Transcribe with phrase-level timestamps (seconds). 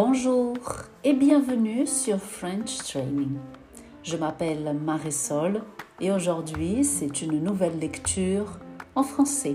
[0.00, 0.56] Bonjour
[1.02, 3.36] et bienvenue sur French Training.
[4.02, 5.62] Je m'appelle Marisol
[6.00, 8.58] et aujourd'hui c'est une nouvelle lecture
[8.94, 9.54] en français.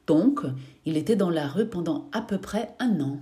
[0.07, 0.41] Donc,
[0.85, 3.19] il était dans la rue pendant à peu près un an.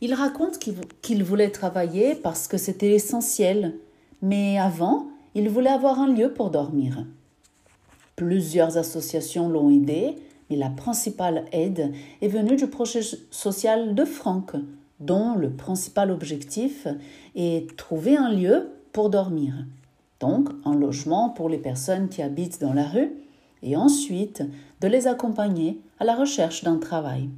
[0.00, 3.74] Il raconte qu'il voulait travailler parce que c'était essentiel,
[4.22, 7.04] mais avant, il voulait avoir un lieu pour dormir.
[8.16, 10.14] Plusieurs associations l'ont aidé,
[10.48, 11.92] mais la principale aide
[12.22, 14.52] est venue du projet social de Franck,
[15.00, 16.86] dont le principal objectif
[17.34, 19.54] est trouver un lieu pour dormir.
[20.20, 23.12] Donc, un logement pour les personnes qui habitent dans la rue
[23.62, 24.42] et ensuite
[24.80, 27.28] de les accompagner à la recherche d'un travail.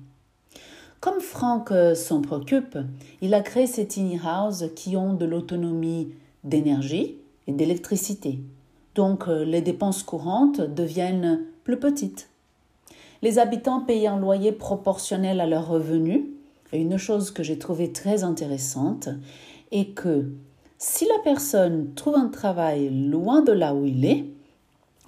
[1.01, 2.79] Comme Franck euh, s'en préoccupe,
[3.21, 7.17] il a créé ces tiny houses qui ont de l'autonomie d'énergie
[7.47, 8.41] et d'électricité.
[8.95, 12.29] Donc euh, les dépenses courantes deviennent plus petites.
[13.23, 16.25] Les habitants payent un loyer proportionnel à leurs revenus.
[16.73, 19.09] Et une chose que j'ai trouvée très intéressante
[19.71, 20.31] est que
[20.79, 24.25] si la personne trouve un travail loin de là où il est,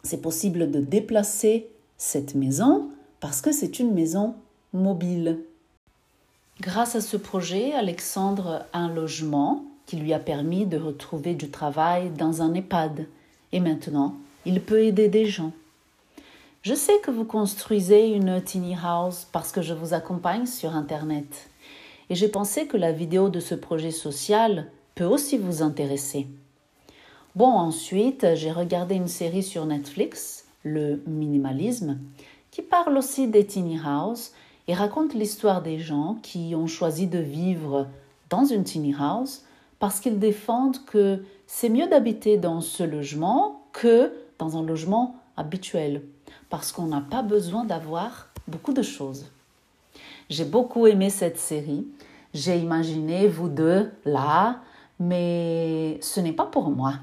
[0.02, 2.88] c'est possible de déplacer cette maison
[3.20, 4.34] parce que c'est une maison
[4.72, 5.40] mobile.
[6.60, 11.50] Grâce à ce projet, Alexandre a un logement qui lui a permis de retrouver du
[11.50, 13.06] travail dans un EHPAD.
[13.52, 14.14] Et maintenant,
[14.44, 15.52] il peut aider des gens.
[16.62, 21.48] Je sais que vous construisez une tiny house parce que je vous accompagne sur Internet.
[22.10, 26.26] Et j'ai pensé que la vidéo de ce projet social peut aussi vous intéresser.
[27.36, 32.00] Bon, ensuite, j'ai regardé une série sur Netflix, Le Minimalisme,
[32.50, 34.32] qui parle aussi des tiny house
[34.66, 37.86] et raconte l'histoire des gens qui ont choisi de vivre
[38.28, 39.44] dans une tiny house
[39.78, 46.02] parce qu'ils défendent que c'est mieux d'habiter dans ce logement que dans un logement habituel,
[46.50, 49.26] parce qu'on n'a pas besoin d'avoir beaucoup de choses.
[50.28, 51.86] J'ai beaucoup aimé cette série.
[52.34, 54.58] J'ai imaginé vous deux là,
[54.98, 56.94] mais ce n'est pas pour moi.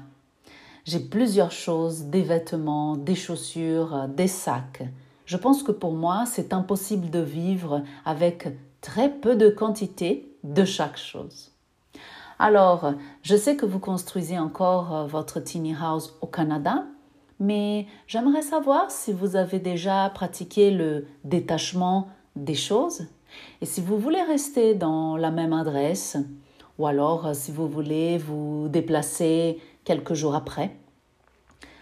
[0.84, 4.82] J'ai plusieurs choses, des vêtements, des chaussures, des sacs.
[5.24, 8.48] Je pense que pour moi, c'est impossible de vivre avec
[8.80, 11.50] très peu de quantité de chaque chose.
[12.38, 12.92] Alors,
[13.22, 16.84] je sais que vous construisez encore euh, votre tiny house au Canada,
[17.40, 23.06] mais j'aimerais savoir si vous avez déjà pratiqué le détachement des choses
[23.60, 26.18] et si vous voulez rester dans la même adresse
[26.78, 30.76] ou alors euh, si vous voulez vous déplacer quelques jours après.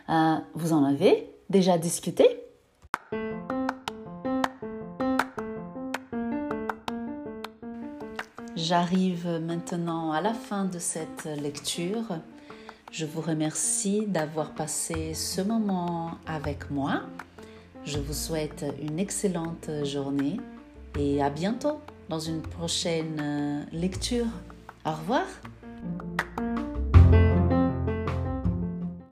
[0.08, 2.40] Euh, vous en avez déjà discuté?
[8.56, 12.18] J'arrive maintenant à la fin de cette lecture.
[12.90, 17.02] Je vous remercie d'avoir passé ce moment avec moi.
[17.84, 20.40] Je vous souhaite une excellente journée
[20.98, 24.26] et à bientôt dans une prochaine lecture.
[24.86, 25.24] Au revoir